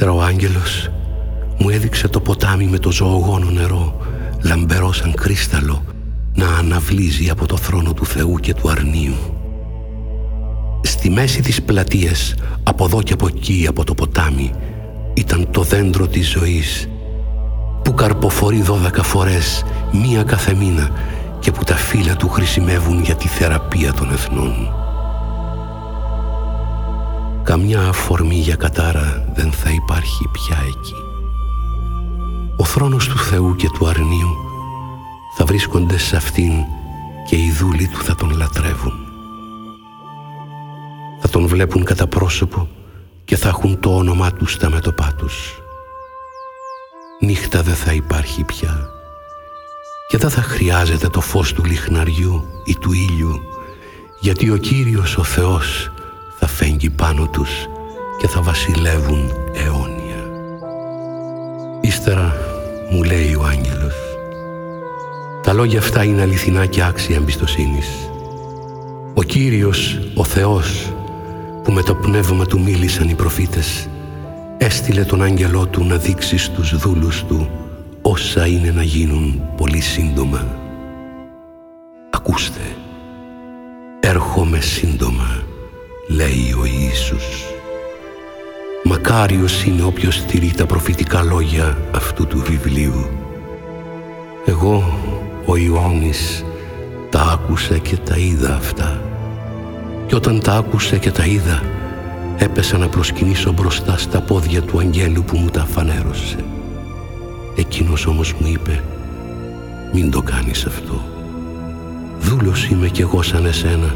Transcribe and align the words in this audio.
Ύστερα 0.00 0.16
ο 0.16 0.22
άγγελος 0.22 0.88
μου 1.58 1.68
έδειξε 1.68 2.08
το 2.08 2.20
ποτάμι 2.20 2.64
με 2.64 2.78
το 2.78 2.92
ζωογόνο 2.92 3.50
νερό, 3.50 4.00
λαμπερό 4.42 4.92
σαν 4.92 5.14
κρίσταλο, 5.14 5.84
να 6.34 6.46
αναβλύζει 6.46 7.30
από 7.30 7.46
το 7.46 7.56
θρόνο 7.56 7.92
του 7.92 8.06
Θεού 8.06 8.38
και 8.40 8.54
του 8.54 8.70
αρνίου. 8.70 9.14
Στη 10.82 11.10
μέση 11.10 11.40
της 11.40 11.62
πλατείας, 11.62 12.34
από 12.62 12.84
εδώ 12.84 13.02
και 13.02 13.12
από 13.12 13.26
εκεί, 13.26 13.66
από 13.68 13.84
το 13.84 13.94
ποτάμι, 13.94 14.50
ήταν 15.14 15.48
το 15.50 15.62
δέντρο 15.62 16.06
της 16.06 16.30
ζωής, 16.30 16.88
που 17.82 17.94
καρποφορεί 17.94 18.62
δώδεκα 18.62 19.02
φορές, 19.02 19.64
μία 19.92 20.22
κάθε 20.22 20.54
μήνα, 20.54 20.90
και 21.38 21.50
που 21.50 21.64
τα 21.64 21.74
φύλλα 21.74 22.16
του 22.16 22.28
χρησιμεύουν 22.28 23.02
για 23.02 23.14
τη 23.14 23.28
θεραπεία 23.28 23.92
των 23.92 24.12
εθνών. 24.12 24.72
Καμιά 27.58 27.88
αφορμή 27.88 28.34
για 28.34 28.56
κατάρα 28.56 29.32
δεν 29.34 29.52
θα 29.52 29.70
υπάρχει 29.70 30.28
πια 30.32 30.58
εκεί. 30.66 30.94
Ο 32.56 32.64
θρόνος 32.64 33.08
του 33.08 33.18
Θεού 33.18 33.56
και 33.56 33.68
του 33.68 33.86
αρνίου 33.86 34.36
θα 35.36 35.44
βρίσκονται 35.44 35.98
σε 35.98 36.16
αυτήν 36.16 36.52
και 37.28 37.36
οι 37.36 37.50
δούλοι 37.50 37.88
του 37.88 38.02
θα 38.02 38.14
τον 38.14 38.36
λατρεύουν. 38.36 38.92
Θα 41.20 41.28
τον 41.28 41.46
βλέπουν 41.46 41.84
κατά 41.84 42.06
πρόσωπο 42.06 42.68
και 43.24 43.36
θα 43.36 43.48
έχουν 43.48 43.80
το 43.80 43.96
όνομά 43.96 44.32
τους 44.32 44.52
στα 44.52 44.70
μέτωπά 44.70 45.14
τους. 45.16 45.58
Νύχτα 47.20 47.62
δεν 47.62 47.74
θα 47.74 47.92
υπάρχει 47.92 48.44
πια 48.44 48.88
και 50.08 50.18
δεν 50.18 50.30
θα 50.30 50.42
χρειάζεται 50.42 51.08
το 51.08 51.20
φως 51.20 51.52
του 51.52 51.64
λιχναριού 51.64 52.44
ή 52.64 52.76
του 52.80 52.92
ήλιου 52.92 53.40
γιατί 54.20 54.50
ο 54.50 54.56
Κύριος 54.56 55.16
ο 55.16 55.24
Θεός 55.24 55.90
θα 55.94 55.97
φέγγει 56.58 56.90
πάνω 56.90 57.26
τους 57.26 57.68
και 58.18 58.28
θα 58.28 58.42
βασιλεύουν 58.42 59.32
αιώνια. 59.52 60.22
Ύστερα 61.80 62.36
μου 62.90 63.02
λέει 63.02 63.34
ο 63.34 63.44
άγγελος 63.44 64.08
τα 65.48 65.54
λόγια 65.54 65.78
αυτά 65.78 66.04
είναι 66.04 66.22
αληθινά 66.22 66.66
και 66.66 66.82
άξια 66.82 67.16
εμπιστοσύνης. 67.16 68.10
Ο 69.14 69.22
Κύριος, 69.22 69.98
ο 70.14 70.24
Θεός, 70.24 70.92
που 71.64 71.72
με 71.72 71.82
το 71.82 71.94
πνεύμα 71.94 72.46
του 72.46 72.60
μίλησαν 72.60 73.08
οι 73.08 73.14
προφήτες, 73.14 73.88
έστειλε 74.58 75.04
τον 75.04 75.22
άγγελό 75.22 75.66
του 75.66 75.84
να 75.84 75.96
δείξει 75.96 76.38
στους 76.38 76.76
δούλους 76.76 77.24
του 77.24 77.50
όσα 78.02 78.46
είναι 78.46 78.70
να 78.70 78.82
γίνουν 78.82 79.42
πολύ 79.56 79.80
σύντομα. 79.80 80.46
Ακούστε, 82.10 82.60
έρχομαι 84.00 84.60
σύντομα, 84.60 85.42
λέει 86.08 86.54
ο 86.60 86.64
Ιησούς. 86.64 87.44
Μακάριος 88.84 89.64
είναι 89.64 89.82
όποιος 89.82 90.14
στηρεί 90.14 90.50
τα 90.50 90.66
προφητικά 90.66 91.22
λόγια 91.22 91.78
αυτού 91.94 92.26
του 92.26 92.38
βιβλίου. 92.38 93.08
Εγώ, 94.44 94.98
ο 95.46 95.56
Ιωάννης, 95.56 96.44
τα 97.10 97.20
άκουσα 97.20 97.78
και 97.78 97.96
τα 97.96 98.16
είδα 98.16 98.54
αυτά. 98.54 99.02
Και 100.06 100.14
όταν 100.14 100.40
τα 100.40 100.52
άκουσα 100.52 100.96
και 100.96 101.10
τα 101.10 101.24
είδα, 101.24 101.62
έπεσα 102.38 102.78
να 102.78 102.88
προσκυνήσω 102.88 103.52
μπροστά 103.52 103.98
στα 103.98 104.20
πόδια 104.20 104.62
του 104.62 104.78
αγγέλου 104.78 105.24
που 105.24 105.36
μου 105.36 105.48
τα 105.48 105.64
φανέρωσε. 105.64 106.44
Εκείνος 107.56 108.06
όμως 108.06 108.32
μου 108.32 108.46
είπε 108.46 108.82
«Μην 109.92 110.10
το 110.10 110.22
κάνεις 110.22 110.64
αυτό. 110.64 111.04
Δούλος 112.20 112.68
είμαι 112.68 112.88
κι 112.88 113.00
εγώ 113.00 113.22
σαν 113.22 113.46
εσένα 113.46 113.94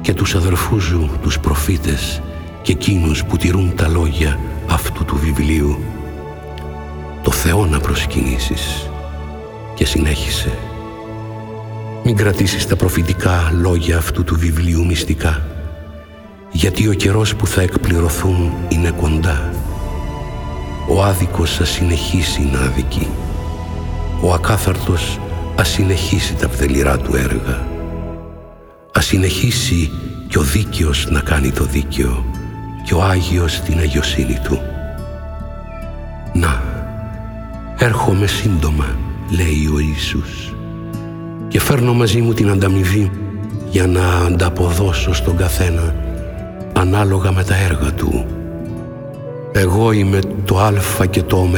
και 0.00 0.14
τους 0.14 0.34
αδερφούς 0.34 0.84
σου, 0.84 1.10
τους 1.22 1.38
προφήτες 1.38 2.22
και 2.62 2.72
εκείνους 2.72 3.24
που 3.24 3.36
τηρούν 3.36 3.74
τα 3.76 3.88
λόγια 3.88 4.38
αυτού 4.70 5.04
του 5.04 5.16
βιβλίου. 5.16 5.78
Το 7.22 7.30
Θεό 7.30 7.66
να 7.66 7.80
προσκυνήσεις» 7.80 8.90
και 9.74 9.84
συνέχισε 9.84 10.58
«Μην 12.04 12.16
κρατήσεις 12.16 12.66
τα 12.66 12.76
προφητικά 12.76 13.52
λόγια 13.60 13.96
αυτού 13.96 14.24
του 14.24 14.38
βιβλίου 14.38 14.86
μυστικά 14.86 15.42
γιατί 16.52 16.88
ο 16.88 16.92
καιρός 16.92 17.36
που 17.36 17.46
θα 17.46 17.62
εκπληρωθούν 17.62 18.52
είναι 18.68 18.90
κοντά 18.90 19.50
ο 20.92 21.02
άδικος 21.02 21.56
θα 21.56 21.64
συνεχίσει 21.64 22.50
να 22.52 22.60
αδικεί. 22.60 23.08
Ο 24.20 24.32
ακάθαρτος 24.32 25.18
ας 25.56 25.68
συνεχίσει 25.68 26.34
τα 26.34 26.48
βδελυρά 26.48 26.98
του 26.98 27.16
έργα. 27.16 27.69
Ας 28.92 29.06
συνεχίσει 29.06 29.90
και 30.28 30.38
ο 30.38 30.42
δίκαιος 30.42 31.06
να 31.10 31.20
κάνει 31.20 31.50
το 31.50 31.64
δίκαιο 31.64 32.24
και 32.84 32.94
ο 32.94 33.02
Άγιος 33.02 33.60
την 33.60 33.78
αγιοσύνη 33.78 34.38
του. 34.44 34.60
Να, 36.32 36.62
έρχομαι 37.78 38.26
σύντομα, 38.26 38.96
λέει 39.30 39.70
ο 39.74 39.78
Ιησούς 39.78 40.54
και 41.48 41.60
φέρνω 41.60 41.94
μαζί 41.94 42.20
μου 42.20 42.32
την 42.32 42.50
ανταμοιβή 42.50 43.10
για 43.70 43.86
να 43.86 44.16
ανταποδώσω 44.16 45.14
στον 45.14 45.36
καθένα 45.36 45.94
ανάλογα 46.72 47.32
με 47.32 47.44
τα 47.44 47.56
έργα 47.56 47.92
του 47.92 48.26
εγώ 49.52 49.92
είμαι 49.92 50.18
το 50.44 50.58
Α 50.58 51.06
και 51.10 51.22
το 51.22 51.36
Ω, 51.36 51.48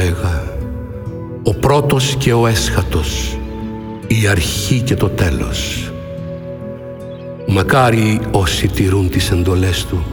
ο 1.43 1.53
πρώτος 1.53 2.15
και 2.15 2.33
ο 2.33 2.47
έσχατος, 2.47 3.37
η 4.07 4.27
αρχή 4.27 4.79
και 4.79 4.95
το 4.95 5.09
τέλος. 5.09 5.91
Μακάρι 7.55 8.19
όσοι 8.31 8.67
τηρούν 8.67 9.09
τις 9.09 9.31
εντολές 9.31 9.85
Του, 9.85 10.05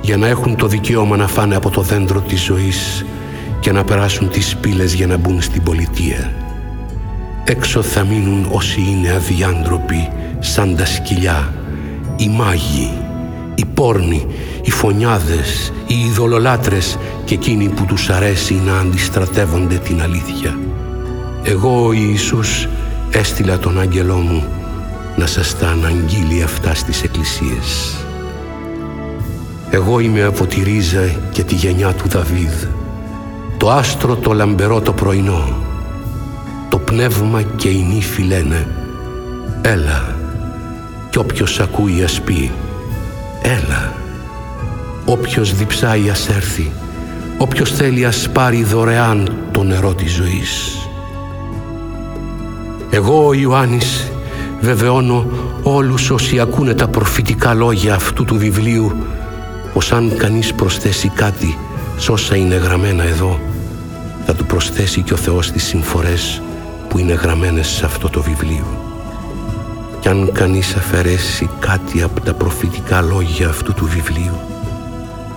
για 0.00 0.16
να 0.16 0.26
έχουν 0.26 0.56
το 0.56 0.66
δικαίωμα 0.66 1.16
να 1.16 1.26
φάνε 1.26 1.56
από 1.56 1.70
το 1.70 1.80
δέντρο 1.80 2.20
της 2.20 2.42
ζωής 2.42 3.04
και 3.60 3.72
να 3.72 3.84
περάσουν 3.84 4.28
τις 4.28 4.56
πύλες 4.56 4.94
για 4.94 5.06
να 5.06 5.16
μπουν 5.16 5.42
στην 5.42 5.62
πολιτεία. 5.62 6.32
Έξω 7.44 7.82
θα 7.82 8.04
μείνουν 8.04 8.46
όσοι 8.50 8.80
είναι 8.80 9.10
αδιάντροποι 9.10 10.08
σαν 10.38 10.76
τα 10.76 10.84
σκυλιά, 10.84 11.54
οι 12.16 12.28
μάγοι, 12.28 12.90
οι 13.54 13.64
πόρνοι, 13.64 14.26
οι 14.62 14.70
φωνιάδες, 14.70 15.72
οι 15.86 15.94
ειδωλολάτρες 16.00 16.98
και 17.24 17.34
εκείνοι 17.34 17.68
που 17.68 17.84
τους 17.84 18.10
αρέσει 18.10 18.54
να 18.66 18.78
αντιστρατεύονται 18.78 19.76
την 19.76 20.02
αλήθεια. 20.02 20.58
Εγώ 21.42 21.86
ο 21.86 21.92
Ιησούς 21.92 22.68
έστειλα 23.10 23.58
τον 23.58 23.80
άγγελό 23.80 24.16
μου 24.16 24.44
να 25.16 25.26
σας 25.26 25.58
τα 25.58 25.68
αναγγείλει 25.68 26.42
αυτά 26.42 26.74
στις 26.74 27.02
εκκλησίες. 27.02 27.96
Εγώ 29.70 30.00
είμαι 30.00 30.22
από 30.22 30.46
τη 30.46 30.62
ρίζα 30.62 31.04
και 31.30 31.42
τη 31.42 31.54
γενιά 31.54 31.92
του 31.92 32.08
Δαβίδ, 32.08 32.64
το 33.56 33.70
άστρο 33.70 34.16
το 34.16 34.32
λαμπερό 34.32 34.80
το 34.80 34.92
πρωινό, 34.92 35.56
το 36.68 36.78
πνεύμα 36.78 37.42
και 37.42 37.68
η 37.68 37.82
νύφη 37.82 38.22
λένε 38.22 38.66
«Έλα» 39.62 40.16
κι 41.10 41.18
όποιος 41.18 41.60
ακούει 41.60 42.02
ας 42.02 42.20
πει 42.20 42.50
«Έλα» 43.42 44.04
Όποιος 45.08 45.54
διψάει 45.54 46.10
ας 46.10 46.28
έρθει, 46.28 46.70
όποιος 47.38 47.72
θέλει 47.72 48.04
ας 48.04 48.28
πάρει 48.32 48.64
δωρεάν 48.64 49.36
το 49.52 49.62
νερό 49.62 49.94
της 49.94 50.12
ζωής. 50.12 50.78
Εγώ 52.90 53.26
ο 53.26 53.34
Ιωάννης 53.34 54.10
βεβαιώνω 54.66 55.26
όλους 55.62 56.10
όσοι 56.10 56.40
ακούνε 56.40 56.74
τα 56.74 56.88
προφητικά 56.88 57.54
λόγια 57.54 57.94
αυτού 57.94 58.24
του 58.24 58.36
βιβλίου 58.38 58.92
πως 59.72 59.92
αν 59.92 60.16
κανείς 60.16 60.54
προσθέσει 60.54 61.08
κάτι 61.08 61.58
σ' 61.96 62.08
όσα 62.08 62.36
είναι 62.36 62.54
γραμμένα 62.54 63.04
εδώ 63.04 63.40
θα 64.26 64.34
του 64.34 64.44
προσθέσει 64.44 65.02
και 65.02 65.12
ο 65.12 65.16
Θεός 65.16 65.50
τις 65.50 65.64
συμφορές 65.64 66.42
που 66.88 66.98
είναι 66.98 67.12
γραμμένες 67.12 67.66
σε 67.66 67.84
αυτό 67.84 68.08
το 68.08 68.22
βιβλίο. 68.22 68.66
Κι 70.00 70.08
αν 70.08 70.32
κανείς 70.32 70.74
αφαιρέσει 70.76 71.50
κάτι 71.58 72.02
από 72.02 72.20
τα 72.20 72.34
προφητικά 72.34 73.00
λόγια 73.00 73.48
αυτού 73.48 73.74
του 73.74 73.86
βιβλίου 73.86 74.40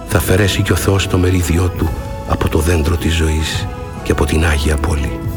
θα 0.07 0.17
αφαιρέσει 0.17 0.61
και 0.61 0.72
ο 0.72 0.75
Θεός 0.75 1.07
το 1.07 1.17
μερίδιό 1.17 1.72
του 1.78 1.90
από 2.28 2.49
το 2.49 2.59
δέντρο 2.59 2.96
της 2.96 3.16
ζωής 3.16 3.67
και 4.03 4.11
από 4.11 4.25
την 4.25 4.46
Άγια 4.46 4.75
Πόλη. 4.75 5.28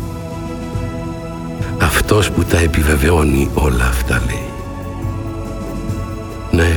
Αυτός 1.82 2.31
που 2.31 2.44
τα 2.44 2.58
επιβεβαιώνει 2.58 3.50
όλα 3.55 3.84
αυτά 3.84 4.23
λέει. 4.26 4.49
Ναι, 6.50 6.76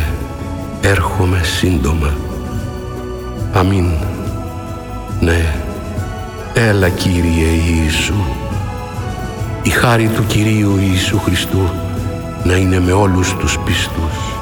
έρχομαι 0.81 1.44
σύντομα. 1.44 2.13
Αμήν. 3.54 3.90
Ναι, 5.19 5.56
έλα 6.54 6.90
Κύριε 6.90 7.48
Ιησού. 7.48 8.24
Η 9.63 9.69
χάρη 9.69 10.07
του 10.07 10.25
Κυρίου 10.25 10.78
Ιησού 10.78 11.19
Χριστού 11.19 11.69
να 12.44 12.56
είναι 12.56 12.80
με 12.80 12.92
όλους 12.92 13.36
τους 13.36 13.60
πιστούς. 13.60 14.34